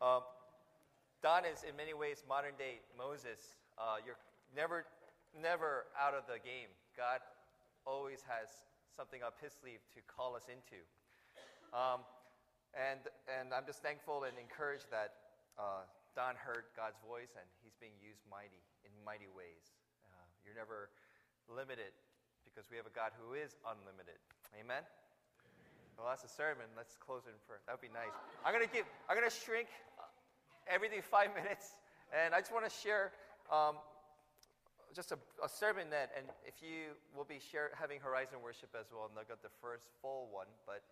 [0.00, 0.22] Um,
[1.24, 3.56] Don is in many ways modern day Moses.
[3.80, 4.20] Uh, you're
[4.52, 4.84] never,
[5.32, 6.68] never out of the game.
[6.96, 7.24] God
[7.88, 8.48] always has
[8.92, 10.80] something up his sleeve to call us into.
[11.72, 12.04] Um,
[12.76, 17.76] and, and I'm just thankful and encouraged that uh, Don heard God's voice and he's
[17.80, 19.72] being used mighty in mighty ways.
[20.04, 20.92] Uh, you're never
[21.48, 21.96] limited
[22.44, 24.20] because we have a God who is unlimited.
[24.56, 24.84] Amen.
[25.96, 26.68] Well, that's a sermon.
[26.76, 27.64] Let's close it in prayer.
[27.64, 28.12] That would be nice.
[28.44, 28.84] I'm gonna give.
[29.08, 29.68] I'm gonna shrink
[30.68, 31.72] everything five minutes,
[32.12, 33.16] and I just want to share
[33.48, 33.80] um,
[34.92, 38.92] just a, a, sermon that, and if you will be share, having Horizon Worship as
[38.92, 40.48] well, and they'll get the first full one.
[40.68, 40.84] But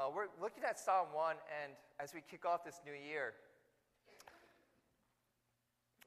[0.00, 3.36] uh, we're looking at Psalm one, and as we kick off this new year,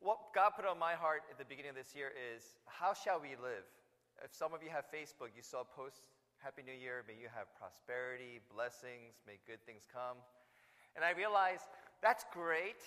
[0.01, 3.21] what God put on my heart at the beginning of this year is how shall
[3.21, 3.63] we live?
[4.25, 6.09] If some of you have Facebook, you saw a post
[6.43, 7.07] Happy New Year.
[7.07, 10.19] May you have prosperity, blessings, may good things come.
[10.91, 11.71] And I realized
[12.03, 12.83] that's great,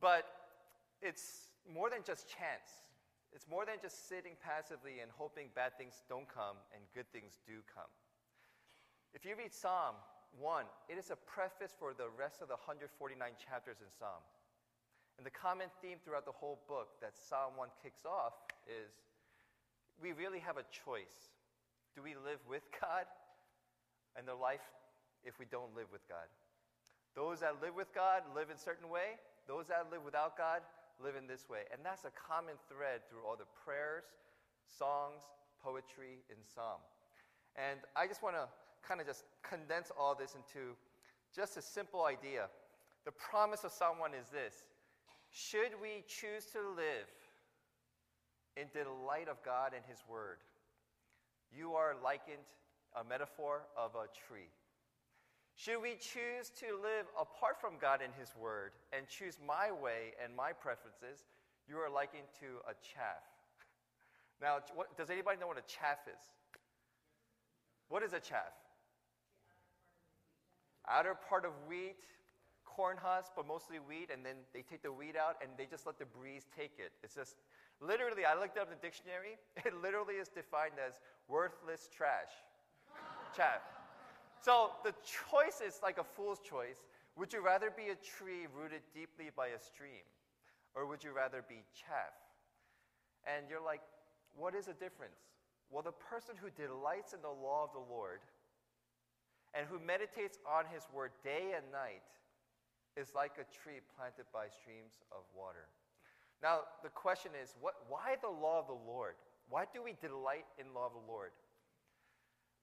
[0.00, 0.24] but
[1.04, 2.88] it's more than just chance.
[3.36, 7.36] It's more than just sitting passively and hoping bad things don't come and good things
[7.44, 7.92] do come.
[9.12, 10.00] If you read Psalm
[10.40, 14.24] 1, it is a preface for the rest of the 149 chapters in Psalm.
[15.20, 18.88] And the common theme throughout the whole book that Psalm 1 kicks off is
[20.00, 21.33] we really have a choice.
[21.94, 23.06] Do we live with God
[24.16, 24.64] and the life
[25.24, 26.26] if we don't live with God?
[27.14, 29.22] Those that live with God live in a certain way.
[29.46, 30.62] Those that live without God
[31.02, 31.70] live in this way.
[31.72, 34.04] And that's a common thread through all the prayers,
[34.66, 35.22] songs,
[35.62, 36.82] poetry and Psalm.
[37.56, 38.48] And I just want to
[38.86, 40.74] kind of just condense all this into
[41.34, 42.46] just a simple idea.
[43.04, 44.64] The promise of Psalm 1 is this
[45.30, 47.08] Should we choose to live
[48.56, 50.38] in delight of God and His Word,
[51.56, 52.50] you are likened
[52.98, 54.50] a metaphor of a tree.
[55.56, 60.14] Should we choose to live apart from God and His Word and choose my way
[60.22, 61.22] and my preferences,
[61.68, 63.22] you are likened to a chaff.
[64.42, 66.20] Now, what, does anybody know what a chaff is?
[67.88, 68.52] What is a chaff?
[70.90, 72.02] Outer part of wheat,
[72.64, 75.86] corn husk, but mostly wheat, and then they take the wheat out and they just
[75.86, 76.90] let the breeze take it.
[77.04, 77.36] It's just
[77.80, 79.36] Literally, I looked up the dictionary.
[79.64, 82.32] It literally is defined as worthless trash.
[83.36, 83.60] Chaff.
[84.42, 86.84] So the choice is like a fool's choice.
[87.16, 90.04] Would you rather be a tree rooted deeply by a stream?
[90.74, 92.12] Or would you rather be chaff?
[93.24, 93.80] And you're like,
[94.36, 95.16] what is the difference?
[95.70, 98.20] Well, the person who delights in the law of the Lord
[99.54, 102.04] and who meditates on his word day and night
[102.96, 105.66] is like a tree planted by streams of water.
[106.44, 109.14] Now, the question is, what, why the law of the Lord?
[109.48, 111.32] Why do we delight in law of the Lord?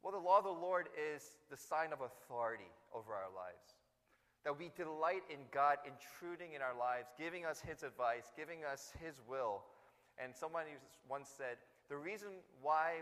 [0.03, 3.81] Well, the law of the Lord is the sign of authority over our lives.
[4.45, 8.93] That we delight in God intruding in our lives, giving us His advice, giving us
[9.01, 9.65] His will.
[10.21, 10.65] And someone
[11.09, 11.57] once said,
[11.89, 12.29] the reason
[12.61, 13.01] why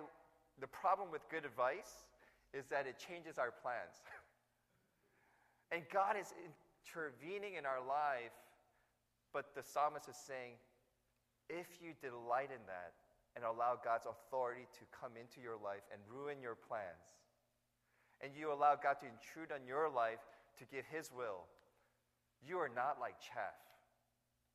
[0.62, 2.08] the problem with good advice
[2.54, 4.00] is that it changes our plans.
[5.74, 6.32] and God is
[6.88, 8.32] intervening in our life,
[9.34, 10.56] but the psalmist is saying,
[11.50, 12.94] if you delight in that
[13.36, 17.18] and allow God's authority to come into your life and ruin your plans,
[18.22, 20.22] and you allow God to intrude on your life
[20.60, 21.50] to give His will,
[22.46, 23.58] you are not like chaff.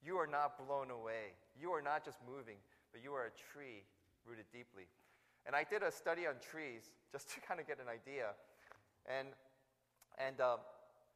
[0.05, 1.33] You are not blown away.
[1.57, 2.61] You are not just moving,
[2.93, 3.85] but you are a tree
[4.25, 4.85] rooted deeply.
[5.47, 8.37] And I did a study on trees just to kind of get an idea.
[9.09, 9.29] And,
[10.21, 10.57] and uh,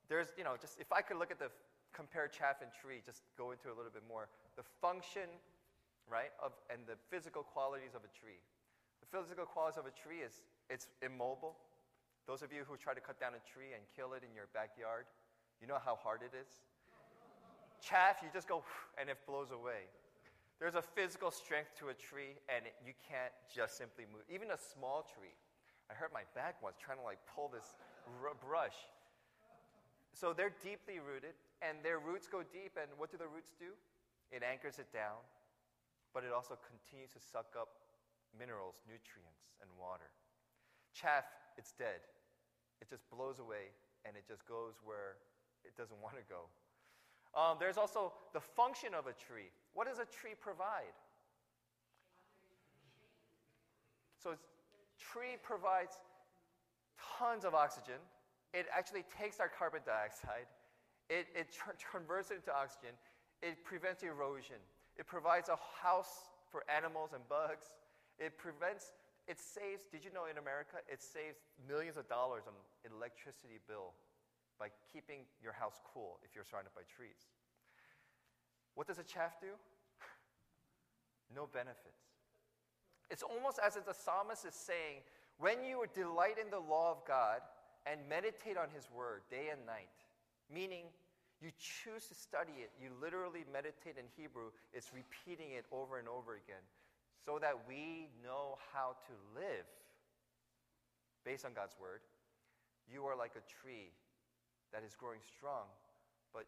[0.08, 1.52] there's, you know, just if I could look at the
[1.92, 4.28] compare chaff and tree, just go into a little bit more.
[4.56, 5.28] The function
[6.10, 6.32] right?
[6.42, 8.40] Of, and the physical qualities of a tree.
[9.00, 11.56] The physical qualities of a tree is it's immobile.
[12.26, 14.52] Those of you who try to cut down a tree and kill it in your
[14.52, 15.08] backyard,
[15.60, 16.48] you know how hard it is?
[17.80, 18.64] Chaff, you just go
[19.00, 19.88] and it blows away.
[20.58, 24.26] There's a physical strength to a tree, and it, you can't just simply move.
[24.26, 25.32] Even a small tree.
[25.86, 27.78] I hurt my back once trying to like pull this
[28.20, 28.74] r- brush.
[30.12, 33.70] So they're deeply rooted, and their roots go deep, and what do the roots do?
[34.34, 35.22] It anchors it down,
[36.14, 37.68] but it also continues to suck up
[38.36, 40.10] minerals, nutrients, and water.
[40.92, 41.24] Chaff,
[41.56, 42.00] it's dead.
[42.80, 43.74] It just blows away
[44.04, 45.18] and it just goes where
[45.64, 46.48] it doesn't want to go.
[47.36, 49.52] Um, there's also the function of a tree.
[49.74, 50.96] What does a tree provide?
[54.16, 54.34] So,
[54.98, 55.98] tree provides
[57.18, 58.00] tons of oxygen.
[58.54, 60.48] It actually takes our carbon dioxide,
[61.10, 62.96] it, it tr- converts it into oxygen,
[63.42, 64.56] it prevents erosion,
[64.98, 67.70] it provides a house for animals and bugs.
[68.18, 68.92] It prevents,
[69.26, 73.94] it saves, did you know in America, it saves millions of dollars on electricity bill
[74.58, 77.30] by keeping your house cool if you're surrounded by trees.
[78.74, 79.54] What does a chaff do?
[81.34, 82.10] no benefits.
[83.10, 85.06] It's almost as if the psalmist is saying,
[85.38, 87.40] when you delight in the law of God
[87.86, 89.94] and meditate on his word day and night,
[90.52, 90.86] meaning
[91.40, 96.08] you choose to study it, you literally meditate in Hebrew, it's repeating it over and
[96.08, 96.62] over again
[97.24, 99.68] so that we know how to live
[101.24, 102.00] based on God's word.
[102.90, 103.92] You are like a tree
[104.72, 105.70] that is growing strong,
[106.32, 106.46] but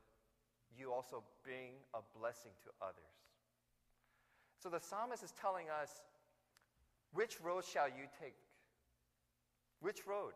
[0.76, 3.14] you also bring a blessing to others.
[4.58, 6.02] So the psalmist is telling us
[7.12, 8.36] which road shall you take?
[9.80, 10.32] Which road?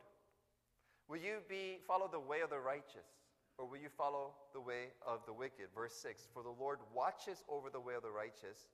[1.09, 3.24] Will you be follow the way of the righteous
[3.59, 5.67] or will you follow the way of the wicked?
[5.75, 8.69] Verse 6 For the Lord watches over the way of the righteous,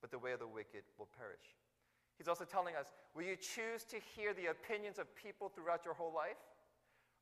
[0.00, 1.56] but the way of the wicked will perish.
[2.16, 5.94] He's also telling us Will you choose to hear the opinions of people throughout your
[5.94, 6.40] whole life?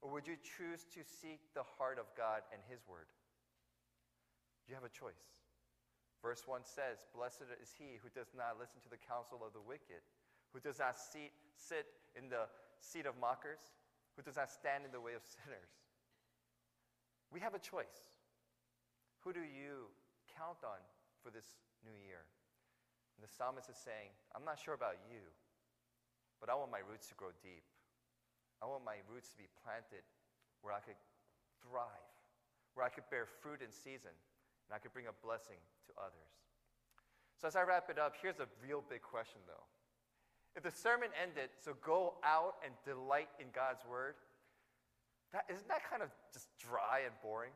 [0.00, 3.10] Or would you choose to seek the heart of God and His word?
[4.68, 5.32] You have a choice.
[6.22, 9.62] Verse 1 says, Blessed is he who does not listen to the counsel of the
[9.62, 10.02] wicked,
[10.52, 11.86] who does not seat, sit
[12.18, 12.50] in the
[12.82, 13.62] seat of mockers,
[14.14, 15.87] who does not stand in the way of sinners.
[17.32, 18.08] We have a choice.
[19.24, 19.92] Who do you
[20.32, 20.80] count on
[21.22, 21.44] for this
[21.84, 22.24] new year?
[23.18, 25.20] And the psalmist is saying, I'm not sure about you,
[26.40, 27.66] but I want my roots to grow deep.
[28.62, 30.06] I want my roots to be planted
[30.62, 30.98] where I could
[31.62, 32.14] thrive,
[32.74, 36.32] where I could bear fruit in season, and I could bring a blessing to others.
[37.38, 39.66] So, as I wrap it up, here's a real big question though.
[40.56, 44.14] If the sermon ended, so go out and delight in God's word,
[45.32, 47.52] that, isn't that kind of just dry and boring?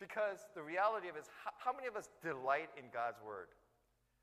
[0.00, 3.52] Because the reality of it is, how, how many of us delight in God's word?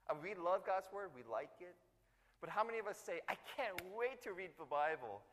[0.10, 1.76] Uh, we love God's word, we like it.
[2.42, 5.26] But how many of us say, I can't wait to read the Bible?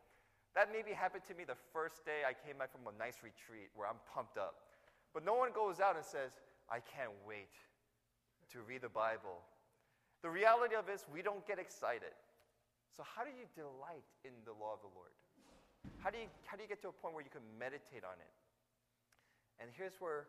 [0.57, 3.69] That maybe happened to me the first day I came back from a nice retreat
[3.77, 4.73] where I'm pumped up.
[5.13, 6.33] But no one goes out and says,
[6.71, 7.53] I can't wait
[8.53, 9.45] to read the Bible.
[10.23, 12.15] The reality of it is, we don't get excited.
[12.97, 15.13] So, how do you delight in the law of the Lord?
[15.99, 18.17] How do you, how do you get to a point where you can meditate on
[18.21, 18.35] it?
[19.61, 20.29] And here's where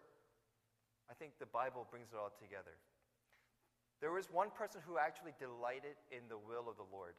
[1.09, 2.79] I think the Bible brings it all together.
[3.99, 7.15] There was one person who actually delighted in the will of the Lord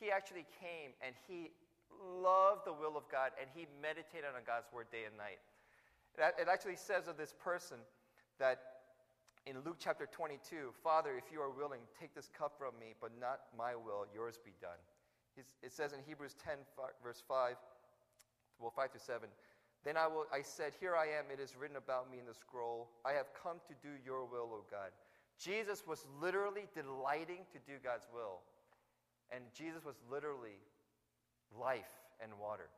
[0.00, 1.52] he actually came and he
[2.00, 5.38] loved the will of God and he meditated on God's word day and night.
[6.16, 7.76] It actually says of this person
[8.40, 8.58] that
[9.46, 13.12] in Luke chapter 22, Father, if you are willing, take this cup from me, but
[13.20, 14.80] not my will, yours be done.
[15.62, 16.54] It says in Hebrews 10,
[17.02, 17.56] verse 5,
[18.58, 19.28] well, 5 through 7,
[19.84, 22.34] then I, will, I said, Here I am, it is written about me in the
[22.34, 22.88] scroll.
[23.04, 24.90] I have come to do your will, O God.
[25.38, 28.40] Jesus was literally delighting to do God's will.
[29.32, 30.60] And Jesus was literally
[31.58, 32.68] life and water.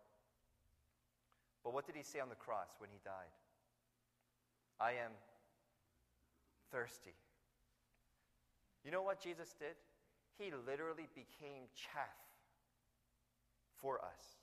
[1.64, 3.32] But what did he say on the cross when he died?
[4.78, 5.10] I am
[6.70, 7.14] thirsty.
[8.84, 9.74] You know what Jesus did?
[10.38, 12.18] He literally became chaff
[13.82, 14.38] for us.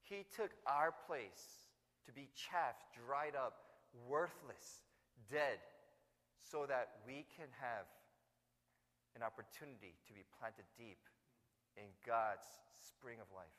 [0.00, 1.68] He took our place
[2.06, 3.60] to be chaff, dried up,
[4.08, 4.86] worthless,
[5.28, 5.58] dead,
[6.40, 7.84] so that we can have
[9.12, 11.02] an opportunity to be planted deep
[11.76, 12.46] in God's
[12.78, 13.52] spring of life.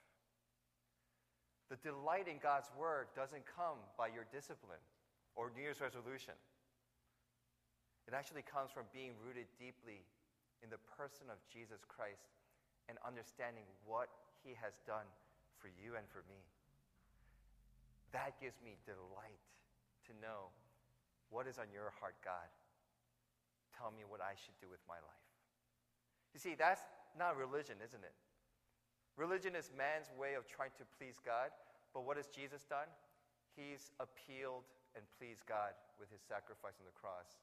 [1.70, 4.82] The delight in God's word doesn't come by your discipline
[5.38, 6.34] or New Year's resolution.
[8.10, 10.02] It actually comes from being rooted deeply
[10.66, 12.34] in the person of Jesus Christ
[12.90, 14.10] and understanding what
[14.44, 15.08] he has done
[15.60, 16.40] for you and for me.
[18.12, 19.44] That gives me delight
[20.10, 20.50] to know
[21.30, 22.50] what is on your heart, God.
[23.78, 25.28] Tell me what I should do with my life.
[26.34, 26.82] You see, that's
[27.18, 28.16] not religion, isn't it?
[29.20, 31.52] Religion is man's way of trying to please God,
[31.94, 32.88] but what has Jesus done?
[33.54, 34.64] He's appealed
[34.96, 37.38] and pleased God with his sacrifice on the cross.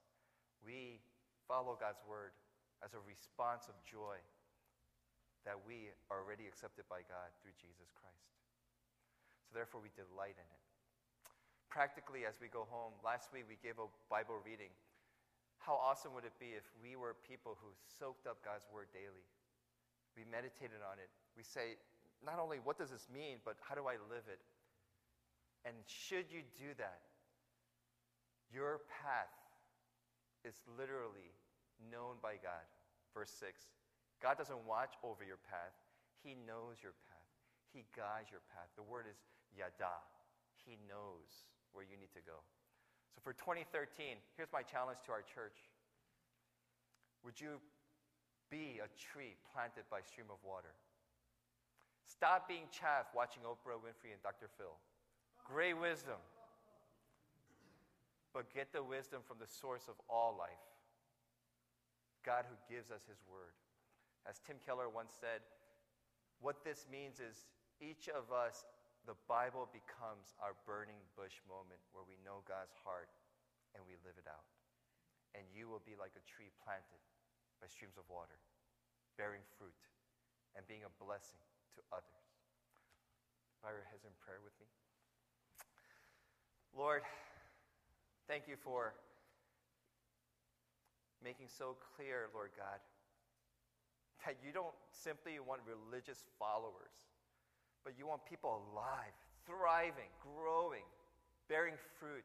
[0.65, 0.99] We
[1.47, 2.33] follow God's word
[2.83, 4.19] as a response of joy
[5.47, 8.35] that we are already accepted by God through Jesus Christ.
[9.47, 10.63] So therefore, we delight in it.
[11.71, 14.75] Practically, as we go home, last week we gave a Bible reading
[15.67, 19.27] how awesome would it be if we were people who soaked up God's word daily?
[20.15, 21.11] We meditated on it.
[21.35, 21.75] We say,
[22.23, 24.39] not only what does this mean, but how do I live it?
[25.67, 27.03] And should you do that,
[28.55, 29.35] your path
[30.47, 31.35] is literally
[31.91, 32.63] known by God.
[33.11, 33.67] Verse 6
[34.23, 35.77] God doesn't watch over your path,
[36.25, 37.17] He knows your path.
[37.73, 38.73] He guides your path.
[38.77, 39.21] The word is
[39.53, 40.01] yada.
[40.65, 41.45] He knows
[41.77, 42.41] where you need to go.
[43.13, 45.69] So for 2013, here's my challenge to our church.
[47.21, 47.61] Would you
[48.49, 50.73] be a tree planted by stream of water?
[52.09, 54.49] Stop being chaff watching Oprah Winfrey and Dr.
[54.57, 54.73] Phil.
[55.45, 56.23] Great wisdom.
[58.33, 60.65] But get the wisdom from the source of all life
[62.25, 63.55] God who gives us His Word.
[64.27, 65.47] As Tim Keller once said,
[66.43, 67.47] what this means is
[67.79, 68.67] each of us,
[69.07, 73.09] the Bible becomes our burning bush moment where we know God's heart
[73.73, 74.51] and we live it out.
[75.39, 77.03] And you will be like a tree planted
[77.63, 78.35] by streams of water,
[79.15, 79.79] bearing fruit
[80.59, 81.39] and being a blessing
[81.79, 82.27] to others.
[83.63, 84.67] Bow your heads in prayer with me.
[86.75, 87.07] Lord,
[88.27, 88.93] thank you for
[91.23, 92.83] making so clear, Lord God,
[94.25, 96.95] that you don't simply want religious followers,
[97.85, 100.87] but you want people alive, thriving, growing,
[101.49, 102.25] bearing fruit,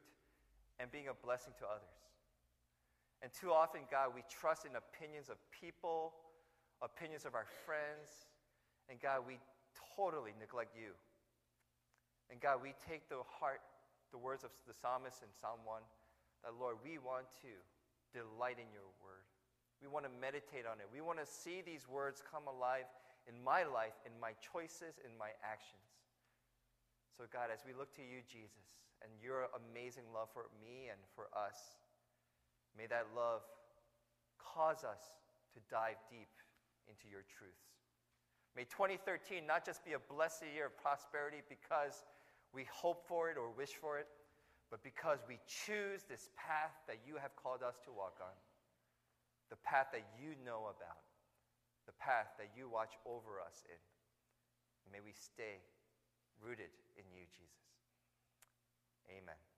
[0.80, 2.02] and being a blessing to others.
[3.22, 6.14] And too often, God, we trust in opinions of people,
[6.82, 8.10] opinions of our friends,
[8.90, 9.38] and God, we
[9.96, 10.98] totally neglect you.
[12.34, 13.62] And God, we take the heart,
[14.10, 15.82] the words of the psalmist in Psalm 1,
[16.44, 17.54] that Lord, we want to
[18.10, 19.28] delight in your word.
[19.82, 20.86] We want to meditate on it.
[20.94, 22.86] We want to see these words come alive
[23.26, 25.82] in my life, in my choices, in my actions.
[27.18, 31.02] So, God, as we look to you, Jesus, and your amazing love for me and
[31.18, 31.82] for us,
[32.78, 33.42] may that love
[34.38, 35.02] cause us
[35.54, 36.30] to dive deep
[36.88, 37.82] into your truths.
[38.56, 42.04] May 2013 not just be a blessed year of prosperity because
[42.54, 44.08] we hope for it or wish for it,
[44.70, 48.36] but because we choose this path that you have called us to walk on,
[49.52, 51.04] the path that you know about,
[51.86, 53.82] the path that you watch over us in.
[54.92, 55.60] May we stay
[56.42, 57.68] rooted in you, Jesus.
[59.12, 59.51] Amen.